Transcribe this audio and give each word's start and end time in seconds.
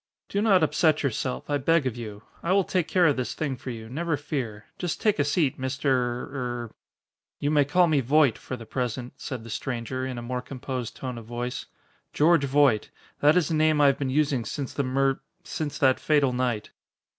"Do 0.29 0.41
not 0.41 0.63
upset 0.63 1.03
yourself, 1.03 1.47
I 1.47 1.59
beg 1.59 1.85
of 1.85 1.95
you. 1.95 2.23
I 2.41 2.53
will 2.53 2.63
take 2.63 2.87
care 2.87 3.05
of 3.05 3.17
this 3.17 3.35
thing 3.35 3.55
for 3.55 3.69
you, 3.69 3.87
never 3.87 4.17
fear. 4.17 4.65
Just 4.79 4.99
take 4.99 5.19
a 5.19 5.23
seat, 5.23 5.59
Mister 5.59 5.91
er" 5.93 6.71
"You 7.39 7.51
may 7.51 7.65
call 7.65 7.85
me 7.85 7.99
Voight 8.01 8.35
for 8.35 8.57
the 8.57 8.65
present," 8.65 9.13
said 9.17 9.43
the 9.43 9.51
stranger, 9.51 10.03
in 10.03 10.17
a 10.17 10.23
more 10.23 10.41
composed 10.41 10.95
tone 10.95 11.19
of 11.19 11.25
voice, 11.25 11.67
"George 12.13 12.45
Voight. 12.45 12.89
That 13.19 13.37
is 13.37 13.49
the 13.49 13.53
name 13.53 13.79
I 13.79 13.85
have 13.85 13.99
been 13.99 14.09
using 14.09 14.43
since 14.43 14.73
the 14.73 14.81
mur 14.81 15.19
since 15.43 15.77
that 15.77 15.99
fatal 15.99 16.33
night." 16.33 16.71